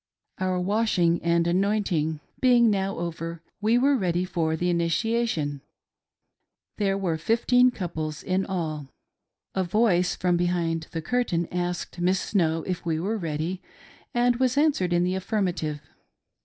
Our 0.39 0.59
washing 0.59 1.21
and 1.21 1.45
anointed 1.45 2.21
being 2.39 2.71
now 2.71 2.97
over, 2.97 3.43
we 3.61 3.77
were 3.77 3.95
ready 3.95 4.25
for 4.25 4.55
the 4.55 4.67
initiation— 4.71 5.61
there 6.79 6.97
were 6.97 7.13
about 7.13 7.21
fifteen 7.25 7.69
couples 7.69 8.23
in 8.23 8.43
all. 8.47 8.87
A 9.53 9.63
voice 9.63 10.15
from 10.15 10.37
behind 10.37 10.87
the 10.89 11.03
curtain 11.03 11.47
asked 11.51 11.99
Miss 11.99 12.19
Snow 12.19 12.63
if 12.63 12.83
we 12.83 12.99
were 12.99 13.15
ready, 13.19 13.61
and 14.11 14.37
was 14.37 14.57
answered 14.57 14.91
in 14.91 15.03
the 15.03 15.13
affirmative. 15.13 15.81